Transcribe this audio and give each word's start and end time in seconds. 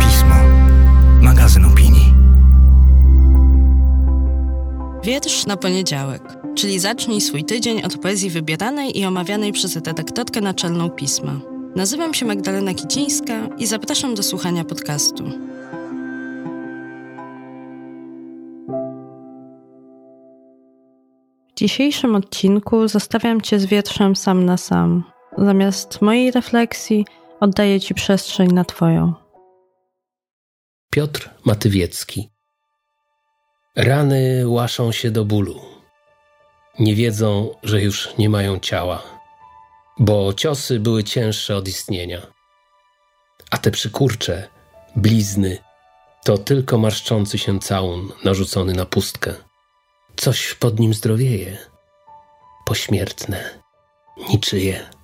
Pismo. 0.00 0.34
Magazyn 1.22 1.64
opinii. 1.64 2.14
Wiersz 5.02 5.46
na 5.46 5.56
poniedziałek, 5.56 6.22
czyli 6.54 6.78
zacznij 6.78 7.20
swój 7.20 7.44
tydzień 7.44 7.82
od 7.82 7.98
poezji 7.98 8.30
wybieranej 8.30 8.98
i 8.98 9.04
omawianej 9.06 9.52
przez 9.52 9.76
redaktorkę 9.76 10.40
naczelną 10.40 10.90
pisma. 10.90 11.40
Nazywam 11.76 12.14
się 12.14 12.26
Magdalena 12.26 12.74
Kicińska 12.74 13.48
i 13.58 13.66
zapraszam 13.66 14.14
do 14.14 14.22
słuchania 14.22 14.64
podcastu. 14.64 15.24
W 21.48 21.58
dzisiejszym 21.58 22.14
odcinku 22.14 22.88
zostawiam 22.88 23.40
Cię 23.40 23.58
z 23.58 23.66
wietrzem 23.66 24.16
sam 24.16 24.44
na 24.44 24.56
sam. 24.56 25.15
Zamiast 25.38 26.02
mojej 26.02 26.30
refleksji 26.30 27.06
oddaję 27.40 27.80
Ci 27.80 27.94
przestrzeń 27.94 28.52
na 28.52 28.64
Twoją. 28.64 29.14
Piotr 30.90 31.30
Matywiecki 31.44 32.30
Rany 33.76 34.48
łaszą 34.48 34.92
się 34.92 35.10
do 35.10 35.24
bólu. 35.24 35.60
Nie 36.78 36.94
wiedzą, 36.94 37.54
że 37.62 37.82
już 37.82 38.16
nie 38.18 38.28
mają 38.28 38.58
ciała, 38.58 39.02
bo 39.98 40.34
ciosy 40.34 40.80
były 40.80 41.04
cięższe 41.04 41.56
od 41.56 41.68
istnienia. 41.68 42.26
A 43.50 43.58
te 43.58 43.70
przykurcze, 43.70 44.48
blizny, 44.96 45.58
to 46.24 46.38
tylko 46.38 46.78
marszczący 46.78 47.38
się 47.38 47.58
całun 47.58 48.12
narzucony 48.24 48.72
na 48.72 48.86
pustkę. 48.86 49.34
Coś 50.16 50.54
pod 50.54 50.80
nim 50.80 50.94
zdrowieje, 50.94 51.58
pośmiertne, 52.66 53.60
niczyje. 54.28 54.95